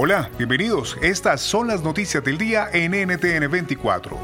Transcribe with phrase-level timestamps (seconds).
[0.00, 0.96] Hola, bienvenidos.
[1.02, 4.16] Estas son las noticias del día en NTN 24.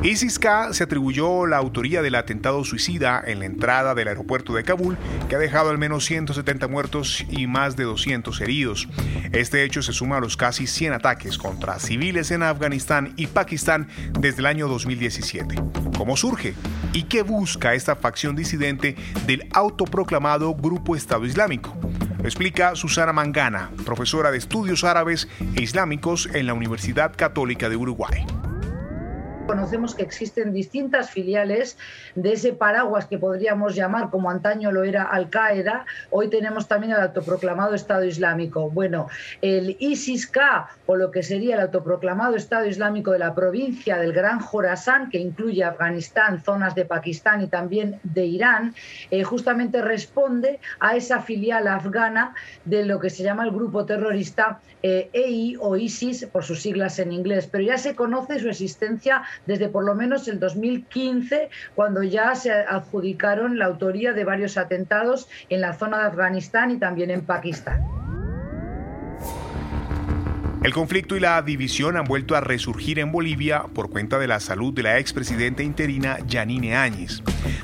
[0.00, 4.96] ISIS-K se atribuyó la autoría del atentado suicida en la entrada del aeropuerto de Kabul,
[5.28, 8.88] que ha dejado al menos 170 muertos y más de 200 heridos.
[9.32, 13.88] Este hecho se suma a los casi 100 ataques contra civiles en Afganistán y Pakistán
[14.20, 15.56] desde el año 2017.
[15.96, 16.54] ¿Cómo surge?
[16.92, 18.94] ¿Y qué busca esta facción disidente
[19.26, 21.76] del autoproclamado Grupo Estado Islámico?
[22.18, 25.26] Lo explica Susana Mangana, profesora de estudios árabes
[25.56, 28.24] e islámicos en la Universidad Católica de Uruguay
[29.48, 31.78] conocemos que existen distintas filiales
[32.14, 37.00] de ese paraguas que podríamos llamar, como antaño lo era Al-Qaeda, hoy tenemos también el
[37.00, 38.68] autoproclamado Estado Islámico.
[38.68, 39.08] Bueno,
[39.40, 44.38] el ISIS-K o lo que sería el autoproclamado Estado Islámico de la provincia del Gran
[44.38, 48.74] Jorasán, que incluye Afganistán, zonas de Pakistán y también de Irán,
[49.10, 52.34] eh, justamente responde a esa filial afgana
[52.66, 56.98] de lo que se llama el grupo terrorista EI e o ISIS, por sus siglas
[56.98, 62.02] en inglés, pero ya se conoce su existencia desde por lo menos el 2015, cuando
[62.02, 67.10] ya se adjudicaron la autoría de varios atentados en la zona de Afganistán y también
[67.10, 68.07] en Pakistán.
[70.62, 74.40] El conflicto y la división han vuelto a resurgir en Bolivia por cuenta de la
[74.40, 77.22] salud de la expresidenta interina Yanine Áñez.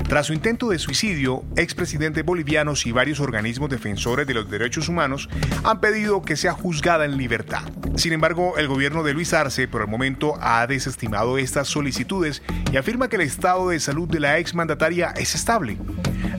[0.09, 5.29] Tras su intento de suicidio, expresidentes bolivianos y varios organismos defensores de los derechos humanos
[5.65, 7.63] han pedido que sea juzgada en libertad.
[7.97, 12.77] Sin embargo, el gobierno de Luis Arce por el momento ha desestimado estas solicitudes y
[12.77, 15.79] afirma que el estado de salud de la exmandataria es estable.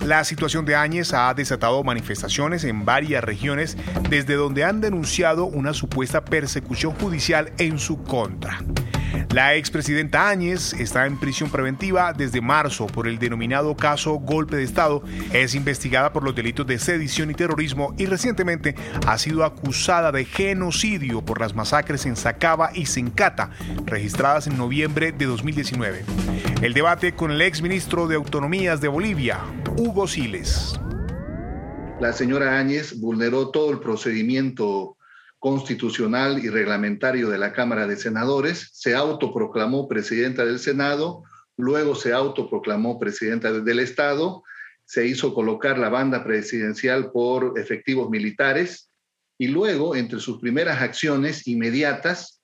[0.05, 3.75] La situación de Áñez ha desatado manifestaciones en varias regiones
[4.07, 8.59] desde donde han denunciado una supuesta persecución judicial en su contra.
[9.31, 14.63] La expresidenta Áñez está en prisión preventiva desde marzo por el denominado caso golpe de
[14.63, 15.03] Estado.
[15.33, 20.25] Es investigada por los delitos de sedición y terrorismo y recientemente ha sido acusada de
[20.25, 23.49] genocidio por las masacres en Sacaba y Sencata,
[23.85, 26.05] registradas en noviembre de 2019.
[26.61, 29.39] El debate con el exministro de Autonomías de Bolivia,
[29.77, 30.79] Hugo Siles.
[31.99, 34.94] La señora Áñez vulneró todo el procedimiento
[35.45, 41.21] constitucional y reglamentario de la Cámara de Senadores, se autoproclamó presidenta del Senado,
[41.55, 44.41] luego se autoproclamó presidenta del Estado,
[44.85, 48.89] se hizo colocar la banda presidencial por efectivos militares
[49.37, 52.41] y luego, entre sus primeras acciones inmediatas,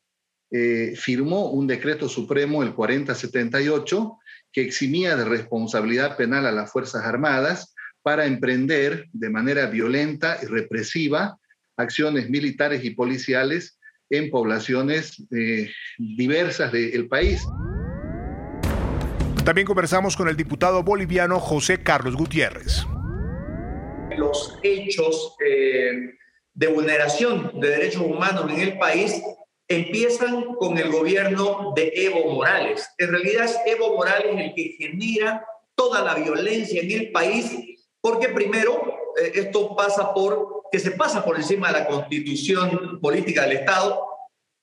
[0.52, 4.20] eh, firmó un decreto supremo, el 4078,
[4.52, 7.74] que eximía de responsabilidad penal a las Fuerzas Armadas
[8.04, 11.40] para emprender de manera violenta y represiva
[11.78, 17.42] acciones militares y policiales en poblaciones eh, diversas del país.
[19.46, 22.86] También conversamos con el diputado boliviano José Carlos Gutiérrez.
[24.16, 26.14] Los hechos eh,
[26.54, 29.22] de vulneración de derechos humanos en el país
[29.68, 32.88] empiezan con el gobierno de Evo Morales.
[32.98, 35.46] En realidad es Evo Morales el que genera
[35.76, 37.52] toda la violencia en el país,
[38.02, 43.44] porque primero eh, esto pasa por que se pasa por encima de la constitución política
[43.44, 44.06] del Estado,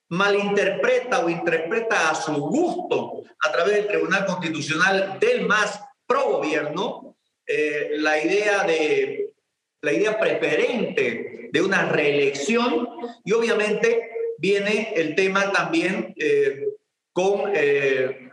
[0.09, 7.17] malinterpreta o interpreta a su gusto a través del Tribunal Constitucional del más pro gobierno
[7.47, 9.35] eh, la idea de
[9.81, 12.89] la idea preferente de una reelección
[13.25, 16.67] y obviamente viene el tema también eh,
[17.13, 18.31] con eh,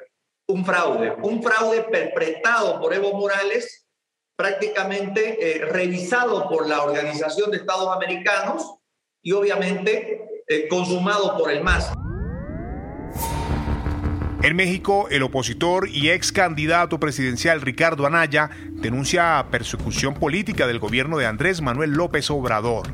[0.47, 3.84] un fraude, un fraude perpetrado por Evo Morales
[4.35, 8.75] prácticamente eh, revisado por la Organización de Estados Americanos
[9.21, 11.91] y obviamente eh, consumado por el MAS.
[14.43, 21.17] En México, el opositor y ex candidato presidencial Ricardo Anaya denuncia persecución política del gobierno
[21.17, 22.87] de Andrés Manuel López Obrador.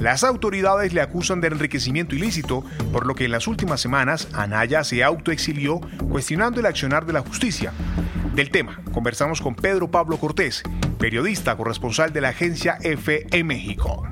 [0.00, 4.84] Las autoridades le acusan de enriquecimiento ilícito, por lo que en las últimas semanas Anaya
[4.84, 7.72] se autoexilió cuestionando el accionar de la justicia.
[8.34, 10.62] Del tema, conversamos con Pedro Pablo Cortés,
[10.98, 14.08] periodista corresponsal de la agencia EFE en México.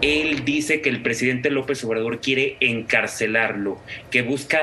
[0.00, 3.78] Él dice que el presidente López Obrador quiere encarcelarlo,
[4.10, 4.58] que busca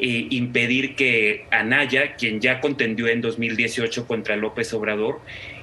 [0.00, 5.20] eh, impedir que Anaya, quien ya contendió en 2018 contra López Obrador,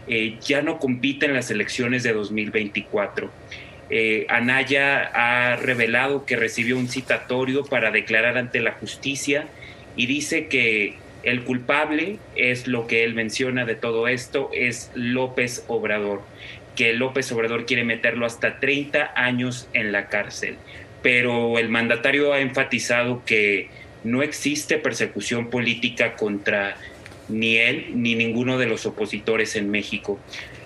[0.07, 3.31] eh, ya no compita en las elecciones de 2024.
[3.89, 9.47] Eh, Anaya ha revelado que recibió un citatorio para declarar ante la justicia
[9.95, 15.63] y dice que el culpable es lo que él menciona de todo esto, es López
[15.67, 16.21] Obrador,
[16.75, 20.55] que López Obrador quiere meterlo hasta 30 años en la cárcel.
[21.01, 23.69] Pero el mandatario ha enfatizado que
[24.03, 26.75] no existe persecución política contra
[27.29, 30.19] ni él ni ninguno de los opositores en México.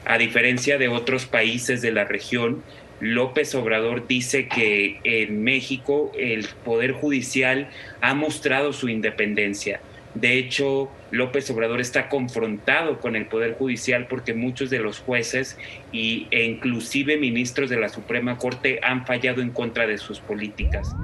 [0.06, 2.64] A diferencia de otros países de la región,
[3.00, 7.70] López Obrador dice que en México el Poder Judicial
[8.02, 9.82] ha mostrado su independencia.
[10.16, 15.58] De hecho, López Obrador está confrontado con el Poder Judicial porque muchos de los jueces
[15.92, 20.96] y, e inclusive ministros de la Suprema Corte han fallado en contra de sus políticas.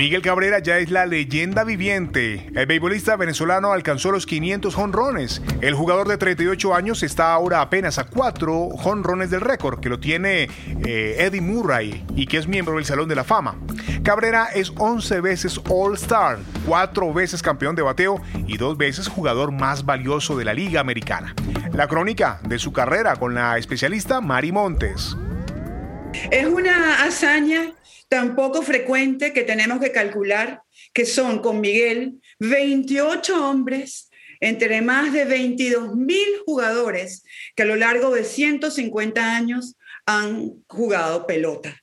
[0.00, 2.50] Miguel Cabrera ya es la leyenda viviente.
[2.54, 5.42] El beisbolista venezolano alcanzó los 500 jonrones.
[5.60, 10.00] El jugador de 38 años está ahora apenas a 4 jonrones del récord, que lo
[10.00, 10.48] tiene
[10.86, 13.56] eh, Eddie Murray y que es miembro del Salón de la Fama.
[14.02, 19.84] Cabrera es 11 veces All-Star, 4 veces campeón de bateo y 2 veces jugador más
[19.84, 21.34] valioso de la Liga Americana.
[21.74, 25.14] La crónica de su carrera con la especialista Mari Montes.
[26.30, 27.74] Es una hazaña
[28.10, 30.62] tan poco frecuente que tenemos que calcular
[30.92, 34.10] que son con Miguel 28 hombres
[34.40, 37.22] entre más de 22 mil jugadores
[37.54, 39.76] que a lo largo de 150 años
[40.06, 41.80] han jugado pelota.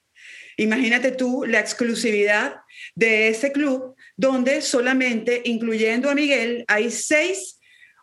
[0.58, 2.58] Imagínate tú la exclusividad
[2.94, 7.58] de ese club donde solamente, incluyendo a Miguel, hay seis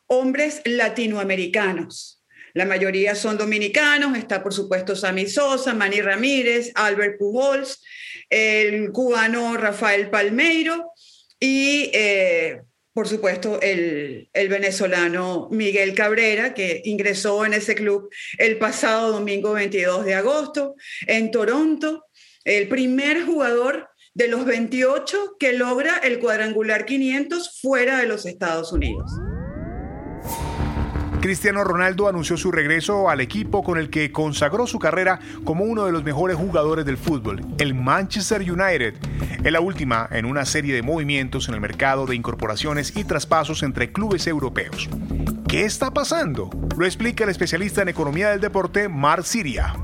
[0.07, 2.24] hombres latinoamericanos.
[2.55, 7.83] La mayoría son dominicanos, está por supuesto Sammy Sosa, Manny Ramírez, Albert Pujols,
[8.31, 10.93] el cubano Rafael Palmeiro
[11.41, 12.63] y, eh,
[12.93, 18.09] por supuesto, el, el, venezolano Miguel Cabrera, que ingresó en ese club
[18.39, 20.77] el pasado domingo 22 de agosto
[21.09, 22.07] en Toronto,
[22.45, 28.73] el primer jugador de los 28 que logra el cuadrangular 500 fuera de los Estados
[28.73, 29.11] Unidos.
[31.25, 35.87] Cristiano Ronaldo anunció su regreso al equipo con el que consagró su carrera como uno
[35.87, 38.93] de los mejores jugadores del fútbol, el Manchester United.
[39.43, 43.63] En la última en una serie de movimientos en el mercado de incorporaciones y traspasos
[43.63, 44.91] entre clubes europeos.
[45.49, 46.51] ¿Qué está pasando?
[46.77, 49.75] Lo explica el especialista en economía del deporte, Mar Siria.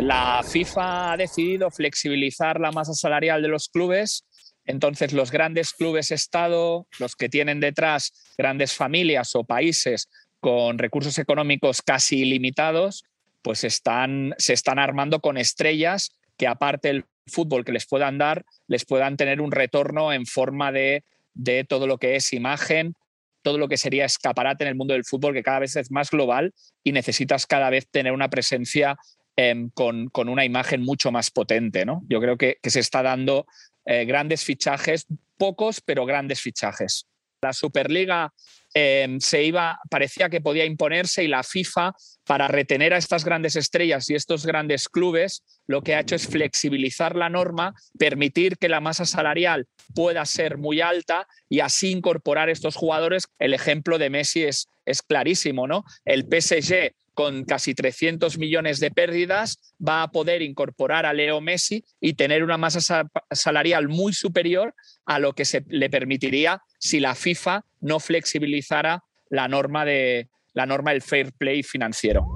[0.00, 4.25] La FIFA ha decidido flexibilizar la masa salarial de los clubes
[4.66, 10.08] entonces, los grandes clubes Estado, los que tienen detrás grandes familias o países
[10.40, 13.04] con recursos económicos casi ilimitados,
[13.42, 18.44] pues están, se están armando con estrellas que aparte del fútbol que les puedan dar,
[18.66, 21.04] les puedan tener un retorno en forma de,
[21.34, 22.94] de todo lo que es imagen,
[23.42, 26.10] todo lo que sería escaparate en el mundo del fútbol, que cada vez es más
[26.10, 26.52] global
[26.82, 28.96] y necesitas cada vez tener una presencia
[29.36, 31.86] em, con, con, una imagen mucho más potente.
[31.86, 32.02] ¿no?
[32.08, 33.46] Yo creo que, que se está dando
[33.86, 35.06] eh, grandes fichajes,
[35.38, 37.06] pocos, pero grandes fichajes.
[37.40, 38.32] La Superliga
[38.74, 41.94] em, se iba, parecía que podía imponerse y la FIFA,
[42.26, 46.26] para retener a estas grandes estrellas y estos grandes clubes, lo que ha hecho es
[46.26, 52.50] flexibilizar la norma, permitir que la masa salarial pueda ser muy alta y así incorporar
[52.50, 53.28] estos jugadores.
[53.38, 55.84] El ejemplo de Messi es, es clarísimo, ¿no?
[56.04, 61.82] El PSG con casi 300 millones de pérdidas, va a poder incorporar a Leo Messi
[61.98, 64.74] y tener una masa salarial muy superior
[65.06, 70.66] a lo que se le permitiría si la FIFA no flexibilizara la norma de la
[70.66, 72.35] norma del fair play financiero.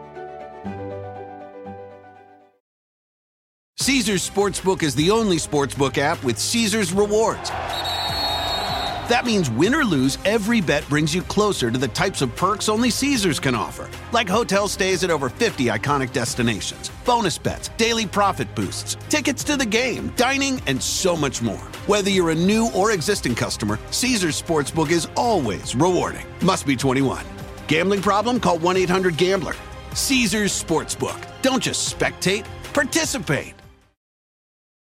[3.81, 7.49] Caesars Sportsbook is the only sportsbook app with Caesars rewards.
[7.49, 12.69] That means win or lose, every bet brings you closer to the types of perks
[12.69, 18.05] only Caesars can offer, like hotel stays at over 50 iconic destinations, bonus bets, daily
[18.05, 21.67] profit boosts, tickets to the game, dining, and so much more.
[21.87, 26.27] Whether you're a new or existing customer, Caesars Sportsbook is always rewarding.
[26.45, 27.25] Must be 21.
[27.67, 28.39] Gambling problem?
[28.39, 29.55] Call 1 800 Gambler.
[29.95, 31.19] Caesars Sportsbook.
[31.41, 33.55] Don't just spectate, participate.